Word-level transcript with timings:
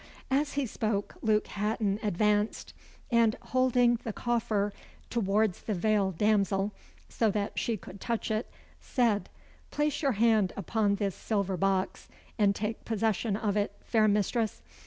As 0.31 0.53
he 0.53 0.65
spoke 0.65 1.13
Luke 1.21 1.45
Hatton 1.45 1.99
advanced, 2.01 2.73
and, 3.11 3.35
holding 3.39 3.97
the 4.03 4.11
coffer 4.11 4.73
towards 5.11 5.61
the 5.61 5.75
veiled 5.75 6.17
damsel, 6.17 6.71
so 7.07 7.29
that 7.29 7.59
she 7.59 7.77
could 7.77 8.01
touch 8.01 8.31
it, 8.31 8.49
said 8.79 9.29
"Place 9.69 10.01
your 10.01 10.13
hand 10.13 10.53
upon 10.57 10.95
this 10.95 11.13
silver 11.13 11.55
box, 11.55 12.07
and 12.39 12.55
take 12.55 12.83
possession 12.83 13.37
of 13.37 13.55
it, 13.55 13.75
fair 13.83 14.07
mistress. 14.07 14.63